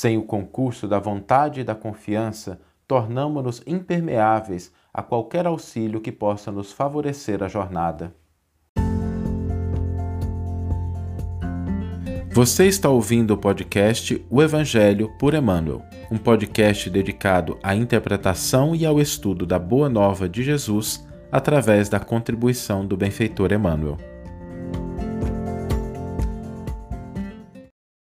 [0.00, 6.52] Sem o concurso da vontade e da confiança, tornamo-nos impermeáveis a qualquer auxílio que possa
[6.52, 8.14] nos favorecer a jornada.
[12.30, 18.86] Você está ouvindo o podcast O Evangelho por Emmanuel, um podcast dedicado à interpretação e
[18.86, 23.98] ao estudo da Boa Nova de Jesus através da contribuição do benfeitor Emmanuel.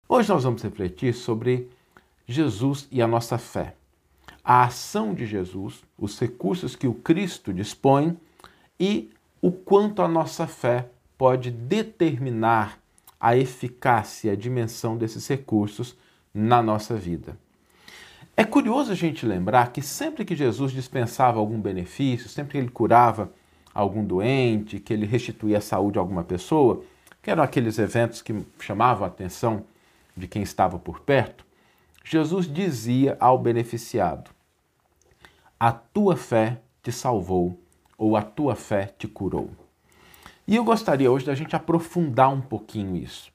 [0.08, 1.68] Hoje nós vamos refletir sobre
[2.26, 3.74] Jesus e a nossa fé.
[4.44, 8.16] A ação de Jesus, os recursos que o Cristo dispõe
[8.78, 12.78] e o quanto a nossa fé pode determinar
[13.18, 15.96] a eficácia, a dimensão desses recursos
[16.34, 17.38] na nossa vida.
[18.36, 22.68] É curioso a gente lembrar que sempre que Jesus dispensava algum benefício, sempre que ele
[22.68, 23.32] curava
[23.72, 26.82] algum doente, que ele restituía a saúde a alguma pessoa,
[27.22, 29.64] que eram aqueles eventos que chamavam a atenção
[30.14, 31.45] de quem estava por perto,
[32.08, 34.30] Jesus dizia ao beneficiado:
[35.58, 37.58] A tua fé te salvou,
[37.98, 39.50] ou a tua fé te curou.
[40.46, 43.32] E eu gostaria hoje da gente aprofundar um pouquinho isso.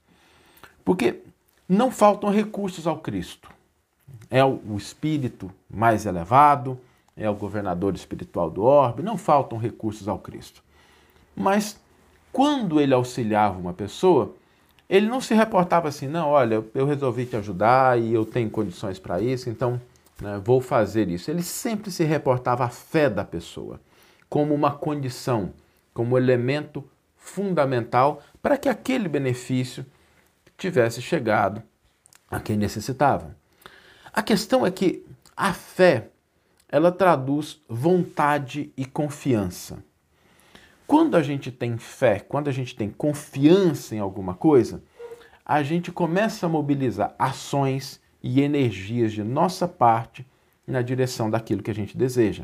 [0.86, 1.22] Porque
[1.67, 3.50] não faltam recursos ao Cristo.
[4.30, 6.80] É o espírito mais elevado,
[7.17, 10.63] é o governador espiritual do orbe, não faltam recursos ao Cristo.
[11.35, 11.78] Mas
[12.31, 14.33] quando ele auxiliava uma pessoa,
[14.92, 19.00] ele não se reportava assim, não, olha, eu resolvi te ajudar e eu tenho condições
[19.00, 19.80] para isso, então
[20.22, 21.31] né, vou fazer isso.
[21.31, 23.80] Ele sempre se reportava à fé da pessoa
[24.30, 25.53] como uma condição,
[25.94, 26.84] como elemento
[27.16, 29.86] fundamental para que aquele benefício
[30.58, 31.64] tivesse chegado
[32.30, 33.34] a quem necessitava.
[34.12, 35.06] A questão é que
[35.38, 36.09] a fé,
[36.67, 39.81] ela traduz vontade e confiança.
[40.92, 44.84] Quando a gente tem fé, quando a gente tem confiança em alguma coisa,
[45.45, 50.28] a gente começa a mobilizar ações e energias de nossa parte
[50.67, 52.44] na direção daquilo que a gente deseja.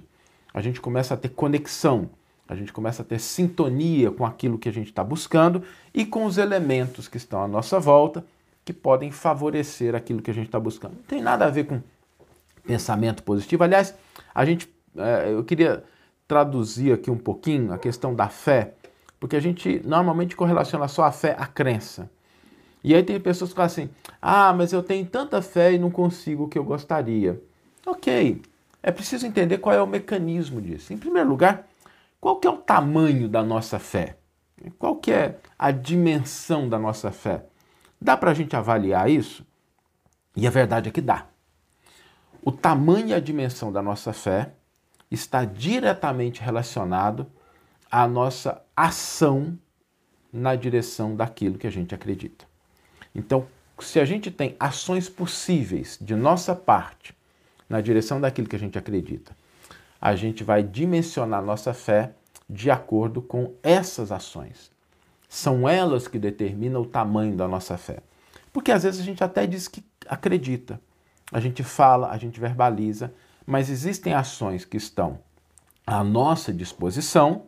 [0.54, 2.10] A gente começa a ter conexão,
[2.48, 5.62] a gente começa a ter sintonia com aquilo que a gente está buscando
[5.94, 8.26] e com os elementos que estão à nossa volta
[8.64, 10.94] que podem favorecer aquilo que a gente está buscando.
[10.94, 11.84] Não tem nada a ver com
[12.66, 13.66] pensamento positivo.
[13.66, 13.94] Aliás,
[14.34, 15.84] a gente, é, eu queria
[16.28, 18.74] traduzir aqui um pouquinho a questão da fé,
[19.20, 22.10] porque a gente normalmente correlaciona só a fé à crença.
[22.84, 23.90] E aí tem pessoas que falam assim:
[24.22, 27.42] ah, mas eu tenho tanta fé e não consigo o que eu gostaria.
[27.86, 28.42] Ok,
[28.84, 30.94] é preciso entender qual é o mecanismo disso.
[30.94, 31.68] Em primeiro lugar,
[32.20, 34.18] qual que é o tamanho da nossa fé?
[34.78, 37.46] Qual que é a dimensão da nossa fé?
[38.02, 39.46] Dá para a gente avaliar isso?
[40.36, 41.26] E a verdade é que dá.
[42.44, 44.52] O tamanho e a dimensão da nossa fé
[45.10, 47.28] está diretamente relacionado
[47.90, 49.58] à nossa ação
[50.32, 52.46] na direção daquilo que a gente acredita.
[53.16, 53.48] Então,
[53.80, 57.16] se a gente tem ações possíveis de nossa parte
[57.70, 59.36] na direção daquilo que a gente acredita,
[60.00, 62.14] a gente vai dimensionar nossa fé
[62.50, 64.72] de acordo com essas ações.
[65.28, 68.00] São elas que determinam o tamanho da nossa fé.
[68.54, 70.80] Porque às vezes a gente até diz que acredita,
[71.32, 73.14] a gente fala, a gente verbaliza,
[73.48, 75.20] mas existem ações que estão
[75.86, 77.44] à nossa disposição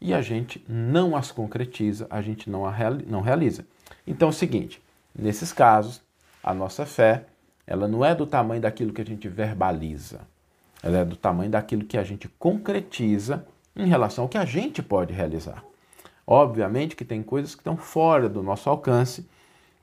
[0.00, 2.74] e a gente não as concretiza, a gente não, a
[3.06, 3.64] não realiza.
[4.04, 4.82] Então é o seguinte,
[5.16, 6.02] nesses casos,
[6.42, 7.26] a nossa fé,
[7.64, 10.20] ela não é do tamanho daquilo que a gente verbaliza,
[10.82, 13.46] ela é do tamanho daquilo que a gente concretiza
[13.76, 15.62] em relação ao que a gente pode realizar.
[16.26, 19.28] Obviamente que tem coisas que estão fora do nosso alcance,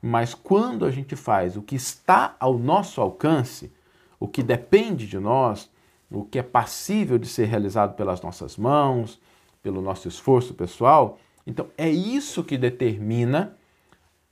[0.02, 3.72] mas quando a gente faz o que está ao nosso alcance,
[4.18, 5.70] o que depende de nós,
[6.10, 9.20] o que é passível de ser realizado pelas nossas mãos,
[9.62, 13.56] pelo nosso esforço pessoal, então é isso que determina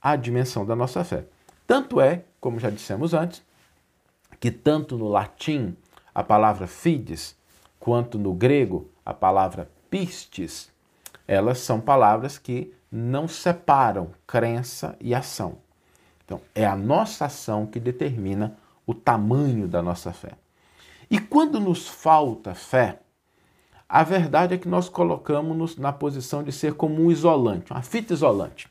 [0.01, 1.25] a dimensão da nossa fé.
[1.67, 3.43] Tanto é, como já dissemos antes,
[4.39, 5.75] que tanto no latim
[6.13, 7.35] a palavra fides,
[7.79, 10.71] quanto no grego a palavra pistes,
[11.27, 15.57] elas são palavras que não separam crença e ação.
[16.23, 20.33] Então, é a nossa ação que determina o tamanho da nossa fé.
[21.09, 22.99] E quando nos falta fé,
[23.87, 28.13] a verdade é que nós colocamos-nos na posição de ser como um isolante, uma fita
[28.13, 28.67] isolante.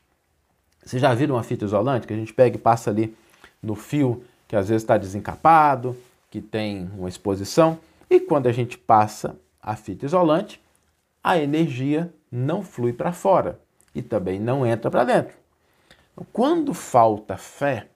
[0.83, 3.15] Vocês já viram uma fita isolante que a gente pega e passa ali
[3.61, 5.97] no fio que às vezes está desencapado,
[6.29, 7.79] que tem uma exposição,
[8.09, 10.61] e quando a gente passa a fita isolante,
[11.23, 13.59] a energia não flui para fora
[13.93, 15.35] e também não entra para dentro.
[16.13, 17.87] Então, quando falta fé,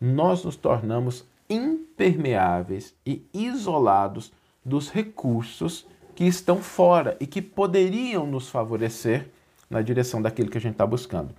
[0.00, 4.32] nós nos tornamos impermeáveis e isolados
[4.64, 9.28] dos recursos que estão fora e que poderiam nos favorecer
[9.68, 11.34] na direção daquilo que a gente está buscando.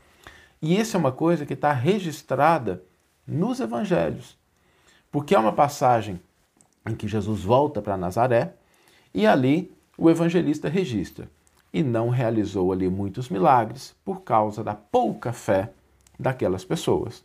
[0.62, 2.84] E isso é uma coisa que está registrada
[3.28, 4.38] nos evangelhos.
[5.12, 6.20] Porque é uma passagem
[6.86, 8.54] em que Jesus volta para Nazaré
[9.14, 11.30] e ali o evangelista registra
[11.74, 15.72] e não realizou ali muitos milagres por causa da pouca fé
[16.20, 17.24] daquelas pessoas.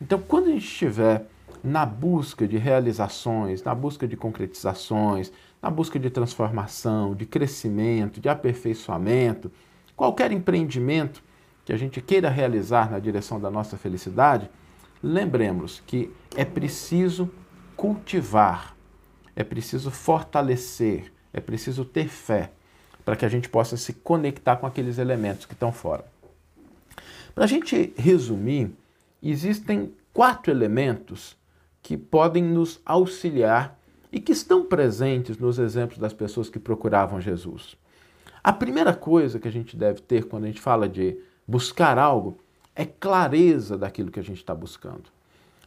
[0.00, 1.26] Então, quando a gente estiver
[1.62, 8.28] na busca de realizações, na busca de concretizações, na busca de transformação, de crescimento, de
[8.28, 9.50] aperfeiçoamento,
[9.94, 11.22] qualquer empreendimento
[11.64, 14.50] que a gente queira realizar na direção da nossa felicidade,
[15.02, 17.30] lembremos que é preciso
[17.76, 18.74] cultivar,
[19.36, 22.50] é preciso fortalecer, é preciso ter fé
[23.04, 26.04] para que a gente possa se conectar com aqueles elementos que estão fora.
[27.34, 28.72] Para a gente resumir,
[29.22, 31.36] existem quatro elementos
[31.82, 33.78] que podem nos auxiliar
[34.12, 37.76] e que estão presentes nos exemplos das pessoas que procuravam Jesus.
[38.42, 42.38] A primeira coisa que a gente deve ter quando a gente fala de buscar algo
[42.74, 45.04] é clareza daquilo que a gente está buscando.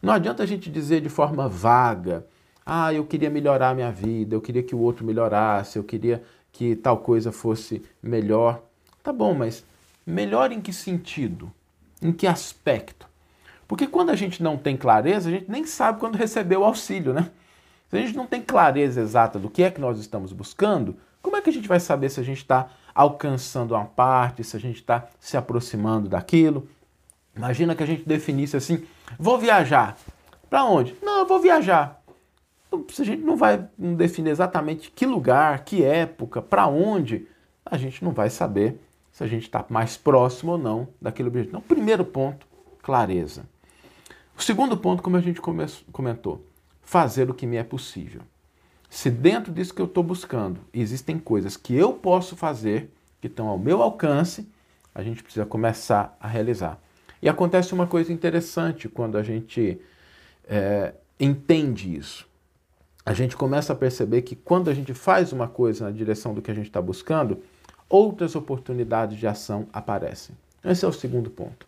[0.02, 2.26] Não adianta a gente dizer de forma vaga,
[2.66, 6.24] ah, eu queria melhorar a minha vida, eu queria que o outro melhorasse, eu queria
[6.52, 8.64] que tal coisa fosse melhor.
[9.02, 9.66] Tá bom, mas
[10.06, 11.52] melhor em que sentido?
[12.02, 13.08] Em que aspecto?
[13.68, 17.14] Porque quando a gente não tem clareza, a gente nem sabe quando recebeu o auxílio,
[17.14, 17.30] né?
[17.90, 21.38] Se a gente não tem clareza exata do que é que nós estamos buscando, como
[21.38, 24.60] é que a gente vai saber se a gente está alcançando uma parte, se a
[24.60, 26.68] gente está se aproximando daquilo?
[27.36, 28.84] Imagina que a gente definisse assim:
[29.18, 29.98] vou viajar.
[30.50, 30.96] Para onde?
[31.02, 32.02] Não, eu vou viajar.
[32.68, 37.28] Então, se a gente não vai definir exatamente que lugar, que época, para onde,
[37.66, 38.80] a gente não vai saber
[39.12, 41.58] se a gente está mais próximo ou não daquele objetivo.
[41.58, 42.48] Então, primeiro ponto,
[42.82, 43.46] clareza.
[44.38, 45.42] O segundo ponto, como a gente
[45.92, 46.46] comentou,
[46.82, 48.22] fazer o que me é possível.
[48.90, 52.92] Se dentro disso que eu estou buscando existem coisas que eu posso fazer,
[53.22, 54.48] que estão ao meu alcance,
[54.94, 56.80] a gente precisa começar a realizar.
[57.22, 59.80] E acontece uma coisa interessante quando a gente
[60.48, 62.28] é, entende isso
[63.06, 66.42] a gente começa a perceber que quando a gente faz uma coisa na direção do
[66.42, 67.42] que a gente está buscando,
[67.90, 70.36] outras oportunidades de ação aparecem.
[70.64, 71.68] Esse é o segundo ponto.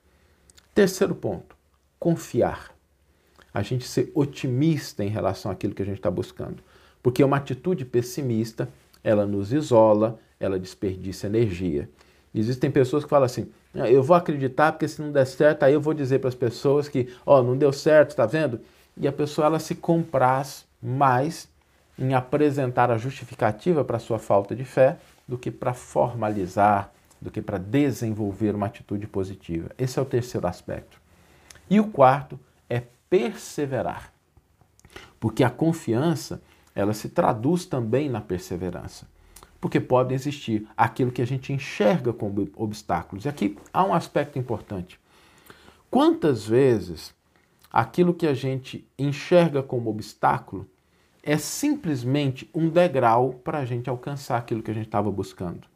[0.74, 1.55] Terceiro ponto,
[2.00, 2.72] confiar.
[3.54, 6.62] A gente ser otimista em relação àquilo que a gente está buscando.
[7.02, 8.68] Porque uma atitude pessimista,
[9.04, 11.90] ela nos isola, ela desperdiça energia.
[12.34, 15.74] Existem pessoas que falam assim: ah, eu vou acreditar porque se não der certo, aí
[15.74, 18.60] eu vou dizer para as pessoas que, ó, oh, não deu certo, está vendo?
[18.98, 21.48] E a pessoa ela se compraz mais
[21.98, 24.98] em apresentar a justificativa para sua falta de fé
[25.28, 29.70] do que para formalizar, do que para desenvolver uma atitude positiva.
[29.78, 31.00] Esse é o terceiro aspecto.
[31.70, 32.40] E o quarto
[32.70, 34.14] é perseverar.
[35.20, 36.42] Porque a confiança,
[36.74, 39.08] ela se traduz também na perseverança.
[39.60, 43.26] Porque pode existir aquilo que a gente enxerga como obstáculos.
[43.26, 45.00] E aqui há um aspecto importante.
[45.90, 47.16] Quantas vezes
[47.72, 50.66] aquilo que a gente enxerga como obstáculo
[51.22, 55.68] é simplesmente um degrau para a gente alcançar aquilo que a gente estava buscando.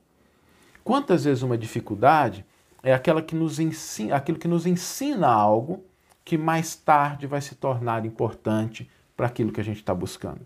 [0.84, 2.46] Quantas vezes uma dificuldade
[2.82, 5.84] é aquela que nos ensina, aquilo que nos ensina algo
[6.24, 10.46] que mais tarde vai se tornar importante para aquilo que a gente está buscando.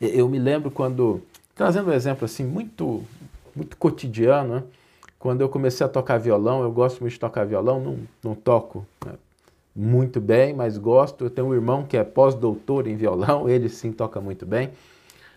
[0.00, 1.22] Eu me lembro quando,
[1.54, 3.04] trazendo um exemplo assim muito,
[3.54, 4.62] muito cotidiano, né?
[5.18, 8.86] quando eu comecei a tocar violão, eu gosto muito de tocar violão, não, não toco
[9.04, 9.12] né?
[9.76, 11.24] muito bem, mas gosto.
[11.24, 14.70] Eu tenho um irmão que é pós-doutor em violão, ele sim toca muito bem.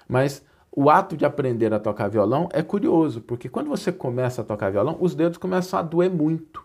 [0.07, 0.41] Mas
[0.75, 4.71] o ato de aprender a tocar violão é curioso, porque quando você começa a tocar
[4.71, 6.63] violão, os dedos começam a doer muito.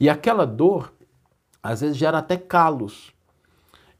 [0.00, 0.90] E aquela dor,
[1.62, 3.12] às vezes, gera até calos.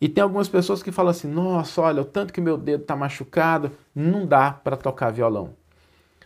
[0.01, 2.97] E tem algumas pessoas que falam assim: nossa, olha, o tanto que meu dedo está
[2.97, 5.55] machucado, não dá para tocar violão.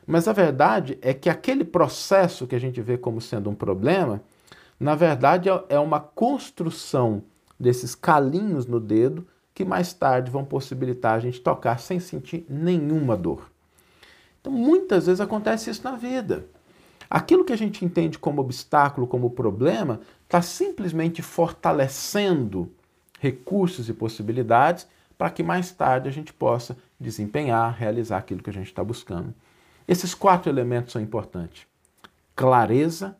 [0.06, 4.22] Mas a verdade é que aquele processo que a gente vê como sendo um problema,
[4.78, 7.24] na verdade, é, é uma construção
[7.58, 9.26] desses calinhos no dedo
[9.60, 13.50] que mais tarde vão possibilitar a gente tocar sem sentir nenhuma dor.
[14.40, 16.46] Então, muitas vezes acontece isso na vida.
[17.10, 22.72] Aquilo que a gente entende como obstáculo, como problema, está simplesmente fortalecendo
[23.18, 24.86] recursos e possibilidades
[25.18, 29.34] para que mais tarde a gente possa desempenhar, realizar aquilo que a gente está buscando.
[29.86, 31.66] Esses quatro elementos são importantes:
[32.34, 33.14] clareza,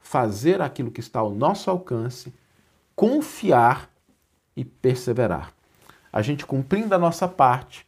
[0.00, 2.34] fazer aquilo que está ao nosso alcance,
[2.96, 3.88] confiar
[4.56, 5.55] e perseverar.
[6.16, 7.86] A gente cumprindo a nossa parte,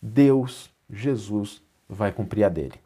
[0.00, 2.80] Deus, Jesus, vai cumprir a dele.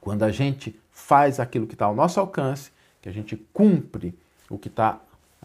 [0.00, 2.72] Quando a gente faz aquilo que está ao nosso alcance,
[3.02, 4.98] que a gente cumpre o que está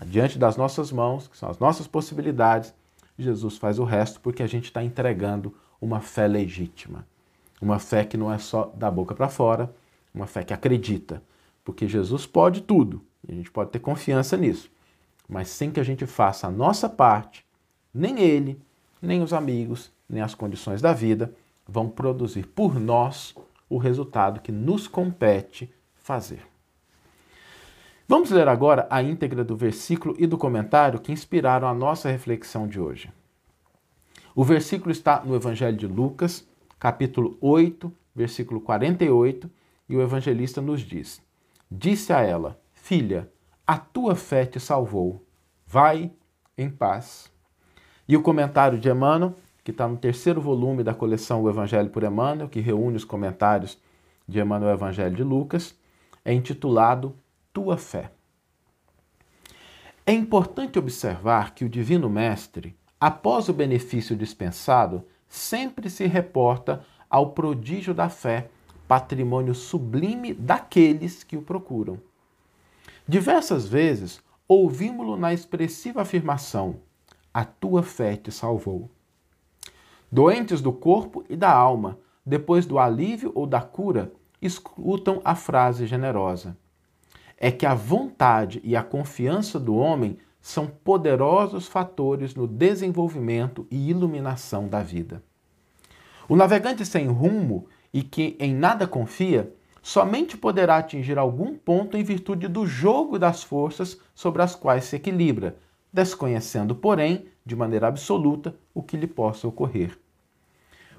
[0.06, 2.74] diante das nossas mãos, que são as nossas possibilidades,
[3.20, 7.06] Jesus faz o resto porque a gente está entregando uma fé legítima.
[7.62, 9.76] Uma fé que não é só da boca para fora,
[10.16, 11.22] uma fé que acredita,
[11.66, 14.72] porque Jesus pode tudo e a gente pode ter confiança nisso.
[15.28, 17.46] Mas sem que a gente faça a nossa parte,
[17.94, 18.60] nem ele,
[19.02, 21.34] nem os amigos, nem as condições da vida
[21.68, 23.36] vão produzir por nós
[23.70, 26.46] o resultado que nos compete fazer.
[28.08, 32.68] Vamos ler agora a íntegra do versículo e do comentário que inspiraram a nossa reflexão
[32.68, 33.12] de hoje.
[34.36, 36.48] O versículo está no Evangelho de Lucas,
[36.80, 39.50] capítulo 8, versículo 48,
[39.88, 41.22] e o evangelista nos diz:
[41.72, 43.32] Disse a ela: Filha,
[43.66, 45.26] a tua fé te salvou.
[45.66, 46.12] Vai
[46.58, 47.33] em paz.
[48.08, 52.04] E o comentário de Emmanuel, que está no terceiro volume da coleção O Evangelho por
[52.04, 53.78] Emmanuel, que reúne os comentários
[54.28, 55.76] de Emmanuel Evangelho de Lucas,
[56.24, 57.16] é intitulado
[57.54, 58.12] Tua Fé.
[60.06, 67.32] É importante observar que o Divino Mestre, após o benefício dispensado, sempre se reporta ao
[67.32, 68.50] prodígio da fé,
[68.86, 72.00] patrimônio sublime daqueles que o procuram.
[73.08, 76.80] Diversas vezes ouvimos-lo na expressiva afirmação:
[77.34, 78.92] A tua fé te salvou.
[80.12, 85.88] Doentes do corpo e da alma, depois do alívio ou da cura, escutam a frase
[85.88, 86.56] generosa:
[87.38, 93.90] É que a vontade e a confiança do homem são poderosos fatores no desenvolvimento e
[93.90, 95.24] iluminação da vida.
[96.30, 102.04] O navegante sem rumo e que em nada confia, somente poderá atingir algum ponto em
[102.04, 105.58] virtude do jogo das forças sobre as quais se equilibra,
[105.94, 109.96] desconhecendo, porém, de maneira absoluta, o que lhe possa ocorrer.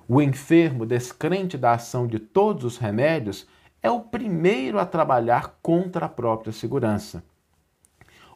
[0.07, 3.47] O enfermo, descrente da ação de todos os remédios,
[3.83, 7.25] é o primeiro a trabalhar contra a própria segurança.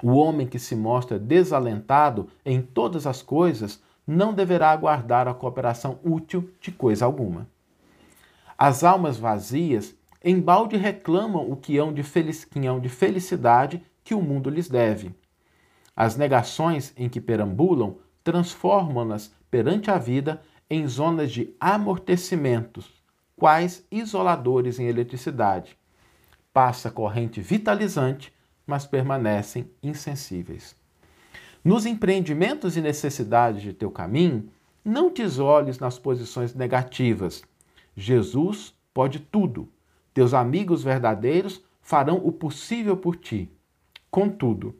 [0.02, 5.98] O homem que se mostra desalentado em todas as coisas não deverá aguardar a cooperação
[6.02, 7.46] útil de coisa alguma.
[8.56, 12.02] As almas vazias embalde reclamam o que hão de,
[12.50, 15.14] quinhão de felicidade que o mundo lhes deve.
[16.00, 20.40] As negações em que perambulam transformam-nas perante a vida
[20.70, 23.02] em zonas de amortecimentos,
[23.34, 25.76] quais isoladores em eletricidade.
[26.52, 28.32] Passa corrente vitalizante,
[28.64, 30.76] mas permanecem insensíveis.
[31.64, 34.48] Nos empreendimentos e necessidades de teu caminho,
[34.84, 37.42] não te isoles nas posições negativas.
[37.96, 39.68] Jesus pode tudo.
[40.14, 43.50] Teus amigos verdadeiros farão o possível por ti.
[44.08, 44.76] Contudo,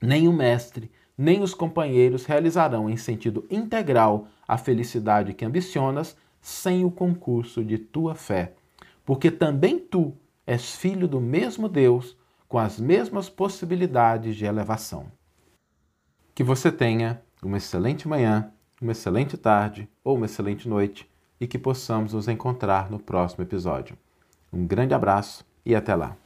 [0.00, 6.84] nem o mestre, nem os companheiros realizarão em sentido integral a felicidade que ambicionas sem
[6.84, 8.52] o concurso de tua fé,
[9.04, 10.14] porque também tu
[10.46, 12.16] és filho do mesmo Deus,
[12.48, 15.06] com as mesmas possibilidades de elevação.
[16.34, 21.10] Que você tenha uma excelente manhã, uma excelente tarde ou uma excelente noite
[21.40, 23.98] e que possamos nos encontrar no próximo episódio.
[24.52, 26.16] Um grande abraço e até lá!